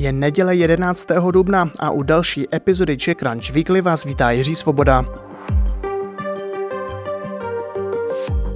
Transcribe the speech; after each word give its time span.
Je 0.00 0.12
neděle 0.12 0.56
11. 0.56 1.06
dubna 1.30 1.70
a 1.78 1.90
u 1.90 2.02
další 2.02 2.54
epizody 2.54 2.96
Czech 2.96 3.16
Crunch 3.16 3.50
Weekly 3.50 3.80
vás 3.80 4.04
vítá 4.04 4.30
Jiří 4.30 4.54
Svoboda. 4.54 5.04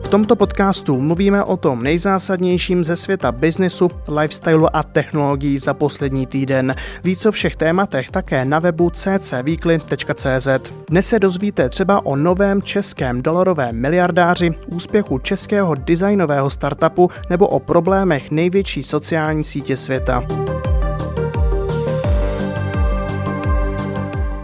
V 0.04 0.08
tomto 0.08 0.36
podcastu 0.36 1.00
mluvíme 1.00 1.44
o 1.44 1.56
tom 1.56 1.82
nejzásadnějším 1.82 2.84
ze 2.84 2.96
světa 2.96 3.32
biznesu, 3.32 3.90
lifestylu 4.20 4.76
a 4.76 4.82
technologií 4.82 5.58
za 5.58 5.74
poslední 5.74 6.26
týden. 6.26 6.74
Víc 7.04 7.26
o 7.26 7.32
všech 7.32 7.56
tématech 7.56 8.10
také 8.10 8.44
na 8.44 8.58
webu 8.58 8.90
ccweekly.cz. 8.90 10.48
Dnes 10.88 11.08
se 11.08 11.18
dozvíte 11.18 11.68
třeba 11.68 12.06
o 12.06 12.16
novém 12.16 12.62
českém 12.62 13.22
dolarovém 13.22 13.80
miliardáři, 13.80 14.54
úspěchu 14.66 15.18
českého 15.18 15.74
designového 15.74 16.50
startupu 16.50 17.10
nebo 17.30 17.48
o 17.48 17.60
problémech 17.60 18.30
největší 18.30 18.82
sociální 18.82 19.44
sítě 19.44 19.76
světa. 19.76 20.24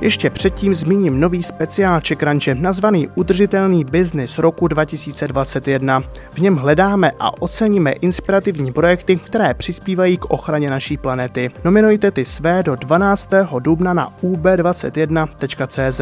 Ještě 0.00 0.30
předtím 0.30 0.74
zmíním 0.74 1.20
nový 1.20 1.42
speciál 1.42 2.00
Čekranče 2.00 2.54
nazvaný 2.54 3.08
Udržitelný 3.14 3.84
biznis 3.84 4.38
roku 4.38 4.68
2021. 4.68 6.00
V 6.32 6.38
něm 6.38 6.56
hledáme 6.56 7.12
a 7.18 7.42
oceníme 7.42 7.92
inspirativní 7.92 8.72
projekty, 8.72 9.16
které 9.16 9.54
přispívají 9.54 10.16
k 10.16 10.24
ochraně 10.24 10.70
naší 10.70 10.96
planety. 10.96 11.50
Nominujte 11.64 12.10
ty 12.10 12.24
své 12.24 12.62
do 12.62 12.76
12. 12.76 13.30
dubna 13.60 13.94
na 13.94 14.12
ub21.cz. 14.22 16.00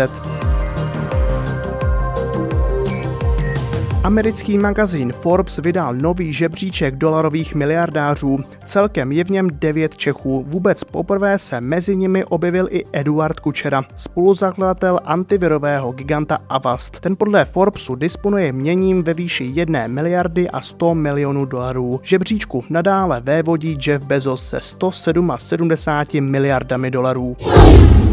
Americký 4.08 4.58
magazín 4.58 5.12
Forbes 5.12 5.58
vydal 5.58 5.94
nový 5.94 6.32
žebříček 6.32 6.96
dolarových 6.96 7.54
miliardářů. 7.54 8.38
Celkem 8.64 9.12
je 9.12 9.24
v 9.24 9.30
něm 9.30 9.50
devět 9.52 9.96
Čechů. 9.96 10.44
Vůbec 10.48 10.84
poprvé 10.84 11.38
se 11.38 11.60
mezi 11.60 11.96
nimi 11.96 12.24
objevil 12.24 12.68
i 12.70 12.84
Eduard 12.92 13.40
Kučera, 13.40 13.82
spoluzakladatel 13.96 15.00
antivirového 15.04 15.92
giganta 15.92 16.38
Avast. 16.48 17.00
Ten 17.00 17.16
podle 17.16 17.44
Forbesu 17.44 17.94
disponuje 17.94 18.52
měním 18.52 19.02
ve 19.02 19.14
výši 19.14 19.50
1 19.54 19.86
miliardy 19.86 20.50
a 20.50 20.60
100 20.60 20.94
milionů 20.94 21.44
dolarů. 21.44 22.00
Žebříčku 22.02 22.64
nadále 22.70 23.20
vévodí 23.20 23.78
Jeff 23.86 24.04
Bezos 24.04 24.48
se 24.48 24.60
177 24.60 26.24
miliardami 26.30 26.90
dolarů. 26.90 27.36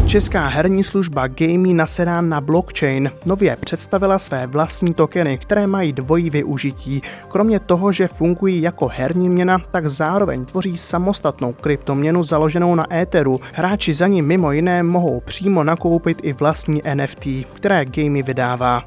Česká 0.06 0.46
herní 0.46 0.84
služba 0.84 1.26
Gamey 1.26 1.74
nasedá 1.74 2.20
na 2.20 2.40
blockchain 2.40 3.10
nově 3.26 3.56
představila 3.56 4.18
své 4.18 4.46
vlastní 4.46 4.94
tokeny, 4.94 5.38
které 5.38 5.66
mají 5.66 5.92
dvojí 5.92 6.30
využití. 6.30 7.02
Kromě 7.28 7.60
toho, 7.60 7.92
že 7.92 8.08
fungují 8.08 8.62
jako 8.62 8.88
herní 8.88 9.28
měna, 9.28 9.58
tak 9.58 9.88
zároveň 9.88 10.44
tvoří 10.44 10.78
samostatnou 10.78 11.52
kryptoměnu 11.52 12.24
založenou 12.24 12.74
na 12.74 12.94
Etheru. 12.96 13.40
Hráči 13.52 13.94
za 13.94 14.06
ní 14.06 14.22
mimo 14.22 14.52
jiné 14.52 14.82
mohou 14.82 15.20
přímo 15.20 15.64
nakoupit 15.64 16.18
i 16.22 16.32
vlastní 16.32 16.82
NFT, 16.94 17.28
které 17.54 17.84
Gamey 17.84 18.22
vydává. 18.22 18.82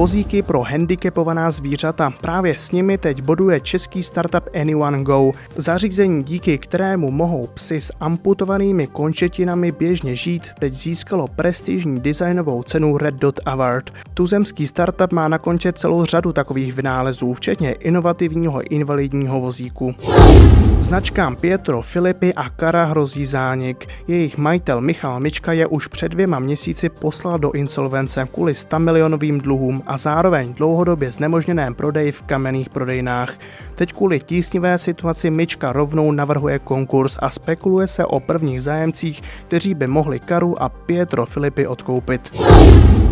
Vozíky 0.00 0.42
pro 0.42 0.62
handicapovaná 0.62 1.50
zvířata. 1.50 2.12
Právě 2.20 2.56
s 2.56 2.70
nimi 2.70 2.98
teď 2.98 3.22
boduje 3.22 3.60
český 3.60 4.02
startup 4.02 4.44
Anyone 4.60 5.02
Go. 5.02 5.32
Zařízení, 5.56 6.24
díky 6.24 6.58
kterému 6.58 7.10
mohou 7.10 7.46
psy 7.46 7.80
s 7.80 7.92
amputovanými 8.00 8.86
končetinami 8.86 9.72
běžně 9.72 10.16
žít, 10.16 10.42
teď 10.58 10.74
získalo 10.74 11.28
prestižní 11.36 12.00
designovou 12.00 12.62
cenu 12.62 12.98
Red 12.98 13.14
Dot 13.14 13.40
Award. 13.46 13.90
Tuzemský 14.14 14.66
startup 14.66 15.12
má 15.12 15.28
na 15.28 15.38
konče 15.38 15.72
celou 15.72 16.04
řadu 16.04 16.32
takových 16.32 16.74
vynálezů, 16.74 17.34
včetně 17.34 17.72
inovativního 17.72 18.62
invalidního 18.62 19.40
vozíku. 19.40 19.94
Značkám 20.80 21.36
Pietro, 21.36 21.82
Filipy 21.82 22.34
a 22.34 22.48
Kara 22.48 22.84
hrozí 22.84 23.26
zánik. 23.26 23.88
Jejich 24.08 24.38
majitel 24.38 24.80
Michal 24.80 25.20
Mička 25.20 25.52
je 25.52 25.66
už 25.66 25.86
před 25.86 26.08
dvěma 26.08 26.38
měsíci 26.38 26.88
poslal 26.88 27.38
do 27.38 27.52
insolvence 27.52 28.28
kvůli 28.34 28.54
100 28.54 28.78
milionovým 28.78 29.38
dluhům 29.40 29.82
a 29.90 29.96
zároveň 29.96 30.54
dlouhodobě 30.54 31.10
znemožněném 31.10 31.74
prodeji 31.74 32.12
v 32.12 32.22
kamenných 32.22 32.68
prodejnách. 32.68 33.34
Teď 33.74 33.92
kvůli 33.92 34.20
tísnivé 34.20 34.78
situaci 34.78 35.30
Mička 35.30 35.72
rovnou 35.72 36.12
navrhuje 36.12 36.58
konkurs 36.58 37.16
a 37.20 37.30
spekuluje 37.30 37.86
se 37.86 38.04
o 38.04 38.20
prvních 38.20 38.62
zájemcích, 38.62 39.22
kteří 39.46 39.74
by 39.74 39.86
mohli 39.86 40.20
Karu 40.20 40.62
a 40.62 40.68
Pietro 40.68 41.26
Filipy 41.26 41.66
odkoupit. 41.66 42.30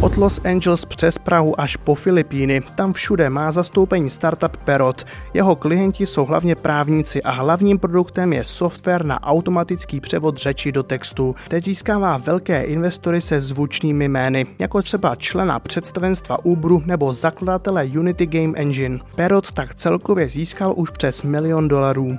Od 0.01 0.17
Los 0.17 0.41
Angeles 0.45 0.85
přes 0.85 1.19
Prahu 1.19 1.61
až 1.61 1.77
po 1.77 1.95
Filipíny, 1.95 2.61
tam 2.77 2.93
všude 2.93 3.31
má 3.31 3.53
zastoupení 3.53 4.11
startup 4.11 4.57
Perot. 4.57 5.05
Jeho 5.35 5.57
klienti 5.57 6.07
jsou 6.07 6.25
hlavně 6.25 6.55
právníci 6.55 7.23
a 7.23 7.31
hlavním 7.31 7.79
produktem 7.79 8.33
je 8.33 8.45
software 8.45 9.05
na 9.05 9.23
automatický 9.23 10.01
převod 10.01 10.37
řeči 10.37 10.73
do 10.73 10.83
textu. 10.83 11.35
Teď 11.49 11.65
získává 11.65 12.17
velké 12.17 12.63
investory 12.63 13.21
se 13.21 13.41
zvučnými 13.41 14.09
jmény, 14.09 14.47
jako 14.59 14.83
třeba 14.83 15.17
člena 15.17 15.59
představenstva 15.59 16.45
Uberu 16.45 16.83
nebo 16.87 17.15
zakladatele 17.15 17.85
Unity 17.85 18.27
Game 18.27 18.53
Engine. 18.59 18.99
Perot 19.15 19.53
tak 19.53 19.75
celkově 19.75 20.29
získal 20.29 20.73
už 20.77 20.91
přes 20.91 21.23
milion 21.23 21.69
dolarů. 21.69 22.19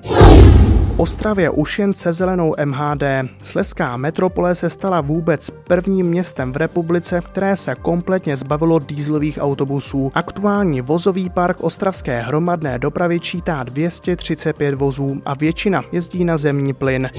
Ostravě 1.00 1.50
už 1.50 1.80
jen 1.80 1.94
se 1.94 2.14
zelenou 2.14 2.56
MHD. 2.66 3.04
Sleská 3.44 3.98
metropole 3.98 4.56
se 4.56 4.70
stala 4.70 5.02
vůbec 5.02 5.50
prvním 5.50 6.06
městem 6.06 6.52
v 6.52 6.58
republice, 6.58 7.22
které 7.22 7.58
se 7.58 7.76
kompletně 7.76 8.36
zbavilo 8.36 8.80
dýzlových 8.80 9.38
autobusů. 9.42 10.12
Aktuální 10.16 10.82
vozový 10.82 11.30
park 11.30 11.58
ostravské 11.62 12.22
hromadné 12.22 12.80
dopravy 12.80 13.20
čítá 13.20 13.64
235 13.64 14.76
vozů 14.76 15.22
a 15.26 15.34
většina 15.34 15.84
jezdí 15.92 16.24
na 16.24 16.38
zemní 16.38 16.74
plyn. 16.74 17.10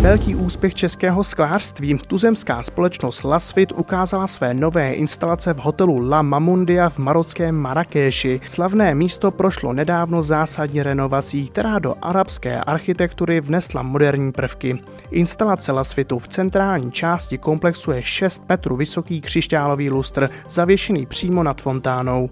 Velký 0.00 0.34
úspěch 0.34 0.74
českého 0.74 1.24
sklářství. 1.24 1.98
Tuzemská 2.06 2.62
společnost 2.62 3.24
Lasfit 3.24 3.72
ukázala 3.72 4.26
své 4.26 4.54
nové 4.54 4.92
instalace 4.92 5.54
v 5.54 5.58
hotelu 5.58 6.10
La 6.10 6.22
Mamundia 6.22 6.88
v 6.88 6.98
marockém 6.98 7.54
Marrakeši. 7.54 8.40
Slavné 8.48 8.94
místo 8.94 9.30
prošlo 9.30 9.72
nedávno 9.72 10.22
zásadní 10.22 10.82
renovací, 10.82 11.48
která 11.48 11.78
do 11.78 11.94
arabské 12.02 12.60
architektury 12.60 13.05
vnesla 13.40 13.82
moderní 13.82 14.32
prvky. 14.32 14.78
Instalace 15.10 15.72
Lasfitu 15.72 16.18
v 16.18 16.28
centrální 16.28 16.92
části 16.92 17.38
komplexu 17.38 17.92
je 17.92 18.02
6 18.02 18.42
metrů 18.48 18.76
vysoký 18.76 19.20
křišťálový 19.20 19.90
lustr, 19.90 20.30
zavěšený 20.48 21.06
přímo 21.06 21.42
nad 21.42 21.60
fontánou. 21.60 22.30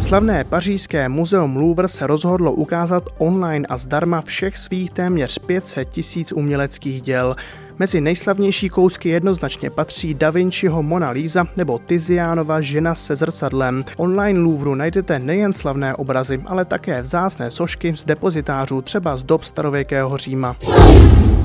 Slavné 0.00 0.44
pařížské 0.44 1.08
muzeum 1.08 1.56
Louvre 1.56 1.88
se 1.88 2.06
rozhodlo 2.06 2.52
ukázat 2.52 3.04
online 3.18 3.66
a 3.70 3.76
zdarma 3.76 4.20
všech 4.20 4.58
svých 4.58 4.90
téměř 4.90 5.38
500 5.38 5.88
tisíc 5.88 6.32
uměleckých 6.32 7.02
děl. 7.02 7.36
Mezi 7.78 8.00
nejslavnější 8.00 8.68
kousky 8.68 9.08
jednoznačně 9.08 9.70
patří 9.70 10.14
Da 10.14 10.30
Vinciho 10.30 10.82
Mona 10.82 11.10
Lisa 11.10 11.46
nebo 11.56 11.80
Tizianova 11.86 12.60
žena 12.60 12.94
se 12.94 13.16
zrcadlem. 13.16 13.84
Online 13.96 14.40
Louvru 14.40 14.74
najdete 14.74 15.18
nejen 15.18 15.52
slavné 15.52 15.94
obrazy, 15.94 16.42
ale 16.46 16.64
také 16.64 17.02
vzácné 17.02 17.50
sošky 17.50 17.96
z 17.96 18.04
depozitářů 18.04 18.82
třeba 18.82 19.16
z 19.16 19.22
dob 19.22 19.44
starověkého 19.44 20.18
Říma. 20.18 20.56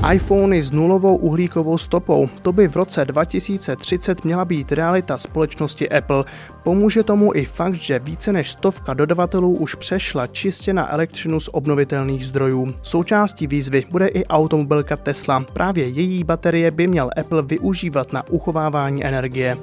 iPhony 0.08 0.62
s 0.62 0.70
nulovou 0.70 1.16
uhlíkovou 1.16 1.78
stopou. 1.78 2.28
To 2.42 2.52
by 2.52 2.68
v 2.68 2.76
roce 2.76 3.04
2030 3.04 4.24
měla 4.24 4.44
být 4.44 4.72
realita 4.72 5.18
společnosti 5.18 5.88
Apple. 5.88 6.24
Pomůže 6.62 7.02
tomu 7.02 7.34
i 7.34 7.44
fakt, 7.44 7.74
že 7.74 7.98
více 7.98 8.32
než 8.32 8.50
stovka 8.50 8.94
dodavatelů 8.94 9.56
už 9.56 9.74
přešla 9.74 10.26
čistě 10.26 10.72
na 10.72 10.92
elektřinu 10.92 11.40
z 11.40 11.48
obnovitelných 11.52 12.26
zdrojů. 12.26 12.74
Součástí 12.82 13.46
výzvy 13.46 13.84
bude 13.90 14.06
i 14.06 14.24
automobilka 14.24 14.96
Tesla. 14.96 15.44
Právě 15.52 15.88
její 15.88 16.24
baterie 16.24 16.70
by 16.70 16.86
měl 16.86 17.10
Apple 17.20 17.42
využívat 17.42 18.12
na 18.12 18.28
uchovávání 18.28 19.04
energie. 19.04 19.56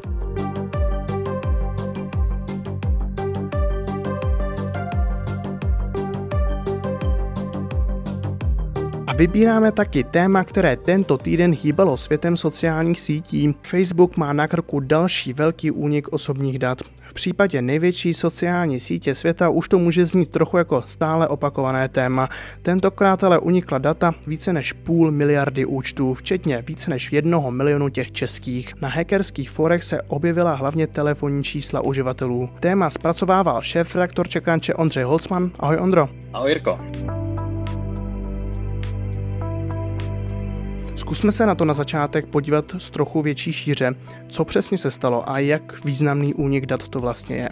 Vybíráme 9.18 9.72
taky 9.72 10.04
téma, 10.04 10.44
které 10.44 10.78
tento 10.78 11.18
týden 11.18 11.58
hýbalo 11.62 11.98
světem 11.98 12.38
sociálních 12.38 13.02
sítí. 13.02 13.54
Facebook 13.62 14.18
má 14.18 14.34
na 14.34 14.48
krku 14.48 14.80
další 14.80 15.34
velký 15.34 15.72
únik 15.72 16.08
osobních 16.08 16.60
dat 16.60 16.82
případě 17.18 17.62
největší 17.62 18.14
sociální 18.14 18.80
sítě 18.80 19.16
světa 19.16 19.50
už 19.50 19.70
to 19.70 19.78
může 19.80 20.06
znít 20.06 20.30
trochu 20.30 20.58
jako 20.58 20.84
stále 20.86 21.28
opakované 21.28 21.90
téma. 21.90 22.30
Tentokrát 22.62 23.24
ale 23.24 23.40
unikla 23.40 23.78
data 23.78 24.14
více 24.28 24.54
než 24.54 24.74
půl 24.74 25.12
miliardy 25.12 25.66
účtů, 25.66 26.14
včetně 26.14 26.64
více 26.68 26.90
než 26.90 27.12
jednoho 27.12 27.52
milionu 27.52 27.90
těch 27.90 28.12
českých. 28.12 28.82
Na 28.82 28.90
hackerských 28.90 29.50
forech 29.50 29.84
se 29.84 30.02
objevila 30.02 30.54
hlavně 30.54 30.88
telefonní 30.88 31.44
čísla 31.44 31.82
uživatelů. 31.82 32.50
Téma 32.60 32.90
zpracovával 32.90 33.62
šéf-redaktor 33.62 34.28
Čekanče 34.28 34.74
Ondřej 34.74 35.04
Holcman. 35.04 35.52
Ahoj 35.60 35.78
Ondro. 35.78 36.10
Ahoj 36.34 36.50
Jirko. 36.50 36.78
Zkusme 41.08 41.32
se 41.32 41.46
na 41.46 41.56
to 41.56 41.66
na 41.66 41.74
začátek 41.74 42.26
podívat 42.26 42.66
z 42.78 42.90
trochu 42.90 43.22
větší 43.22 43.54
šíře. 43.54 43.96
Co 44.28 44.46
přesně 44.46 44.78
se 44.78 44.92
stalo 44.92 45.30
a 45.30 45.40
jak 45.40 45.86
významný 45.86 46.34
únik 46.34 46.66
dat 46.66 46.88
to 46.88 47.00
vlastně 47.00 47.36
je? 47.36 47.50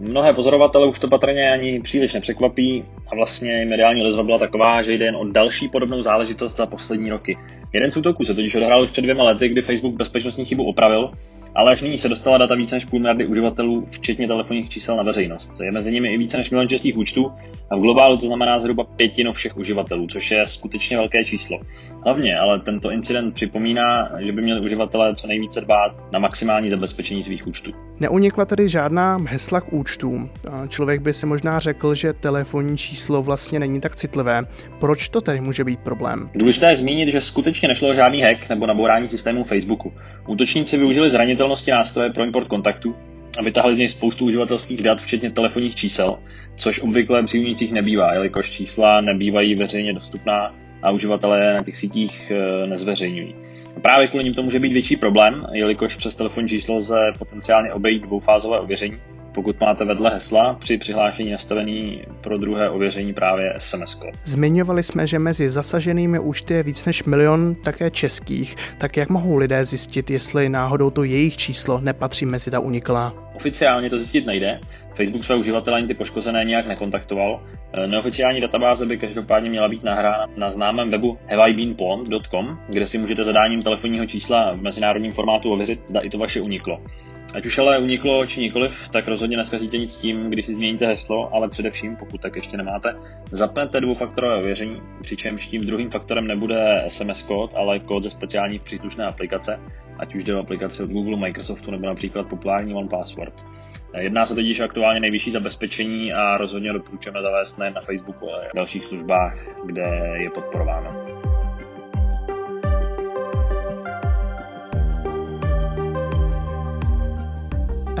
Mnohé 0.00 0.32
pozorovatele 0.32 0.86
už 0.86 0.98
to 0.98 1.08
patrně 1.08 1.50
ani 1.50 1.80
příliš 1.80 2.14
nepřekvapí 2.14 2.84
a 3.12 3.14
vlastně 3.14 3.66
mediální 3.68 4.02
odezva 4.02 4.22
byla 4.22 4.38
taková, 4.38 4.82
že 4.82 4.92
jde 4.92 5.04
jen 5.04 5.16
o 5.16 5.24
další 5.24 5.68
podobnou 5.68 6.02
záležitost 6.02 6.56
za 6.56 6.66
poslední 6.66 7.10
roky. 7.10 7.38
Jeden 7.72 7.90
z 7.90 7.96
útoků 7.96 8.24
se 8.24 8.34
totiž 8.34 8.54
odehrál 8.54 8.82
už 8.82 8.90
před 8.90 9.02
dvěma 9.02 9.24
lety, 9.24 9.48
kdy 9.48 9.62
Facebook 9.62 9.94
bezpečnostní 9.94 10.44
chybu 10.44 10.64
opravil 10.64 11.10
ale 11.54 11.72
až 11.72 11.82
nyní 11.82 11.98
se 11.98 12.08
dostala 12.08 12.38
data 12.38 12.54
více 12.54 12.74
než 12.74 12.84
půl 12.84 13.00
miliardy 13.00 13.26
uživatelů, 13.26 13.86
včetně 13.90 14.28
telefonních 14.28 14.68
čísel 14.68 14.96
na 14.96 15.02
veřejnost. 15.02 15.52
Je 15.64 15.72
mezi 15.72 15.92
nimi 15.92 16.14
i 16.14 16.18
více 16.18 16.36
než 16.36 16.50
milion 16.50 16.68
českých 16.68 16.96
účtů 16.96 17.32
a 17.70 17.76
v 17.76 17.80
globálu 17.80 18.16
to 18.16 18.26
znamená 18.26 18.58
zhruba 18.58 18.84
pětinu 18.84 19.32
všech 19.32 19.56
uživatelů, 19.56 20.06
což 20.06 20.30
je 20.30 20.46
skutečně 20.46 20.96
velké 20.96 21.24
číslo. 21.24 21.60
Hlavně 22.04 22.38
ale 22.38 22.60
tento 22.60 22.90
incident 22.90 23.34
připomíná, 23.34 24.10
že 24.18 24.32
by 24.32 24.42
měli 24.42 24.60
uživatelé 24.60 25.14
co 25.14 25.26
nejvíce 25.26 25.60
dbát 25.60 26.12
na 26.12 26.18
maximální 26.18 26.70
zabezpečení 26.70 27.22
svých 27.22 27.46
účtů. 27.46 27.72
Neunikla 28.00 28.44
tedy 28.44 28.68
žádná 28.68 29.16
hesla 29.28 29.60
k 29.60 29.72
účtům. 29.72 30.30
Člověk 30.68 31.00
by 31.00 31.12
si 31.12 31.26
možná 31.26 31.58
řekl, 31.58 31.94
že 31.94 32.12
telefonní 32.12 32.78
číslo 32.78 33.22
vlastně 33.22 33.60
není 33.60 33.80
tak 33.80 33.96
citlivé. 33.96 34.46
Proč 34.78 35.08
to 35.08 35.20
tedy 35.20 35.40
může 35.40 35.64
být 35.64 35.80
problém? 35.80 36.30
Důležité 36.34 36.70
je 36.70 36.76
zmínit, 36.76 37.08
že 37.08 37.20
skutečně 37.20 37.68
nešlo 37.68 37.88
o 37.88 37.94
žádný 37.94 38.22
hack 38.22 38.48
nebo 38.48 38.66
nabourání 38.66 39.08
systému 39.08 39.44
Facebooku. 39.44 39.92
Útočníci 40.26 40.78
využili 40.78 41.10
zranitelnosti 41.38 41.70
nástroje 41.70 42.10
pro 42.10 42.24
import 42.24 42.48
kontaktů 42.48 42.94
a 43.38 43.42
vytáhli 43.42 43.74
z 43.74 43.78
něj 43.78 43.88
spoustu 43.88 44.24
uživatelských 44.24 44.82
dat, 44.82 45.00
včetně 45.00 45.30
telefonních 45.30 45.74
čísel, 45.74 46.18
což 46.56 46.80
obvykle 46.80 47.22
při 47.22 47.54
nebývá, 47.72 48.14
jelikož 48.14 48.50
čísla 48.50 49.00
nebývají 49.00 49.54
veřejně 49.54 49.92
dostupná 49.92 50.54
a 50.82 50.90
uživatelé 50.90 51.54
na 51.54 51.62
těch 51.62 51.76
sítích 51.76 52.32
eh, 52.34 52.66
nezveřejňují. 52.66 53.34
A 53.76 53.80
právě 53.80 54.08
kvůli 54.08 54.24
nim 54.24 54.34
to 54.34 54.42
může 54.42 54.60
být 54.60 54.72
větší 54.72 54.96
problém, 54.96 55.46
jelikož 55.52 55.96
přes 55.96 56.16
telefonní 56.16 56.48
číslo 56.48 56.74
lze 56.74 57.12
potenciálně 57.18 57.72
obejít 57.72 58.02
dvoufázové 58.02 58.60
ověření, 58.60 58.98
pokud 59.34 59.60
máte 59.60 59.84
vedle 59.84 60.10
hesla 60.10 60.54
při 60.54 60.78
přihlášení 60.78 61.30
nastavený 61.30 62.02
pro 62.20 62.38
druhé 62.38 62.70
ověření 62.70 63.12
právě 63.12 63.54
SMS 63.58 63.94
kód. 63.94 64.14
Zmiňovali 64.24 64.82
jsme, 64.82 65.06
že 65.06 65.18
mezi 65.18 65.48
zasaženými 65.48 66.18
účty 66.18 66.54
je 66.54 66.62
víc 66.62 66.84
než 66.84 67.04
milion 67.04 67.54
také 67.54 67.90
českých, 67.90 68.56
tak 68.78 68.96
jak 68.96 69.08
mohou 69.08 69.36
lidé 69.36 69.64
zjistit, 69.64 70.10
jestli 70.10 70.48
náhodou 70.48 70.90
to 70.90 71.04
jejich 71.04 71.36
číslo 71.36 71.80
nepatří 71.80 72.26
mezi 72.26 72.50
ta 72.50 72.60
uniklá? 72.60 73.14
Oficiálně 73.34 73.90
to 73.90 73.98
zjistit 73.98 74.26
nejde, 74.26 74.60
Facebook 74.98 75.24
své 75.24 75.36
uživatele 75.36 75.76
ani 75.76 75.86
ty 75.86 75.94
poškozené 75.94 76.44
nějak 76.44 76.66
nekontaktoval. 76.66 77.42
E, 77.72 77.86
neoficiální 77.86 78.40
databáze 78.40 78.86
by 78.86 78.98
každopádně 78.98 79.50
měla 79.50 79.68
být 79.68 79.84
nahrána 79.84 80.26
na 80.36 80.50
známém 80.50 80.90
webu 80.90 81.18
haveibeenpawned.com, 81.30 82.58
kde 82.68 82.86
si 82.86 82.98
můžete 82.98 83.24
zadáním 83.24 83.62
telefonního 83.62 84.06
čísla 84.06 84.52
v 84.54 84.62
mezinárodním 84.62 85.12
formátu 85.12 85.52
ověřit, 85.52 85.80
zda 85.86 86.00
i 86.00 86.10
to 86.10 86.18
vaše 86.18 86.40
uniklo. 86.40 86.80
Ať 87.34 87.46
už 87.46 87.58
ale 87.58 87.78
uniklo 87.78 88.26
či 88.26 88.40
nikoliv, 88.40 88.88
tak 88.88 89.08
rozhodně 89.08 89.36
neskazíte 89.36 89.78
nic 89.78 89.96
tím, 89.96 90.30
když 90.30 90.46
si 90.46 90.54
změníte 90.54 90.86
heslo, 90.86 91.34
ale 91.34 91.48
především, 91.48 91.96
pokud 91.96 92.20
tak 92.20 92.36
ještě 92.36 92.56
nemáte, 92.56 92.96
zapnete 93.30 93.80
dvoufaktorové 93.80 94.38
ověření, 94.38 94.82
přičemž 95.00 95.46
tím 95.46 95.66
druhým 95.66 95.90
faktorem 95.90 96.26
nebude 96.26 96.84
SMS 96.88 97.22
kód, 97.22 97.54
ale 97.56 97.78
kód 97.78 98.02
ze 98.02 98.10
speciální 98.10 98.58
příslušné 98.58 99.06
aplikace, 99.06 99.60
ať 99.98 100.14
už 100.14 100.24
jde 100.24 100.34
o 100.34 100.38
aplikaci 100.38 100.82
od 100.82 100.90
Google, 100.90 101.16
Microsoftu 101.16 101.70
nebo 101.70 101.86
například 101.86 102.28
populární 102.28 102.74
One 102.74 102.88
Password. 102.88 103.44
Jedná 103.98 104.26
se 104.26 104.34
totiž 104.34 104.60
aktuálně 104.60 105.00
nejvyšší 105.00 105.30
zabezpečení 105.30 106.12
a 106.12 106.36
rozhodně 106.36 106.72
doporučujeme 106.72 107.22
zavést 107.22 107.58
nejen 107.58 107.74
na 107.74 107.80
Facebooku, 107.80 108.30
ale 108.30 108.44
i 108.44 108.56
dalších 108.56 108.84
službách, 108.84 109.46
kde 109.66 110.14
je 110.22 110.30
podporováno. 110.30 111.17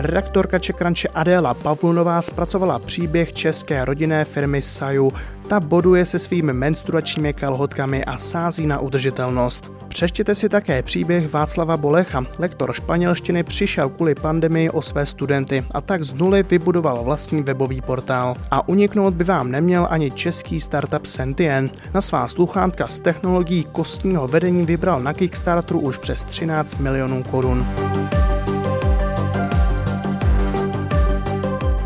Redaktorka 0.00 0.58
Čekranče 0.58 1.08
Adéla 1.08 1.54
Pavlunová 1.54 2.22
zpracovala 2.22 2.78
příběh 2.78 3.32
české 3.32 3.84
rodinné 3.84 4.24
firmy 4.24 4.62
Saju. 4.62 5.12
Ta 5.48 5.60
boduje 5.60 6.06
se 6.06 6.18
svými 6.18 6.52
menstruačními 6.52 7.32
kalhotkami 7.32 8.04
a 8.04 8.18
sází 8.18 8.66
na 8.66 8.78
udržitelnost. 8.78 9.72
Přeštěte 9.88 10.34
si 10.34 10.48
také 10.48 10.82
příběh 10.82 11.32
Václava 11.32 11.76
Bolecha. 11.76 12.24
Lektor 12.38 12.72
španělštiny 12.72 13.42
přišel 13.42 13.88
kvůli 13.88 14.14
pandemii 14.14 14.70
o 14.70 14.82
své 14.82 15.06
studenty 15.06 15.64
a 15.70 15.80
tak 15.80 16.04
z 16.04 16.12
nuly 16.12 16.42
vybudoval 16.42 17.04
vlastní 17.04 17.42
webový 17.42 17.80
portál. 17.80 18.34
A 18.50 18.68
uniknout 18.68 19.14
by 19.14 19.24
vám 19.24 19.50
neměl 19.50 19.86
ani 19.90 20.10
český 20.10 20.60
startup 20.60 21.06
Sentien. 21.06 21.70
Na 21.94 22.00
svá 22.00 22.28
sluchátka 22.28 22.88
z 22.88 23.00
technologií 23.00 23.64
kostního 23.72 24.28
vedení 24.28 24.66
vybral 24.66 25.00
na 25.00 25.12
Kickstarteru 25.12 25.80
už 25.80 25.98
přes 25.98 26.24
13 26.24 26.78
milionů 26.78 27.22
korun. 27.22 27.66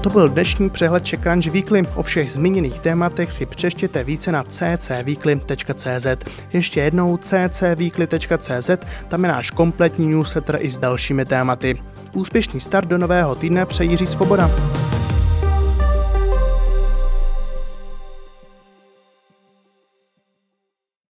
To 0.03 0.11
byl 0.11 0.29
dnešní 0.29 0.71
přehled 0.71 1.07
Crunch 1.07 1.47
Weekly. 1.47 1.83
O 1.95 2.03
všech 2.03 2.33
zmíněných 2.33 2.81
tématech 2.81 3.33
si 3.33 3.47
přeštěte 3.47 4.05
více 4.05 4.33
na 4.33 4.45
ccweekly.cz. 4.45 6.07
Ještě 6.53 6.81
jednou 6.81 7.17
ccweekly.cz, 7.17 8.71
tam 9.09 9.25
je 9.25 9.31
náš 9.31 9.51
kompletní 9.51 10.07
newsletter 10.07 10.59
i 10.61 10.71
s 10.71 10.79
dalšími 10.79 11.25
tématy. 11.25 11.83
Úspěšný 12.13 12.61
start 12.61 12.89
do 12.89 12.99
nového 12.99 13.35
týdne 13.35 13.67
přeji 13.67 13.91
Jiří 13.91 14.07
Svoboda. 14.07 14.51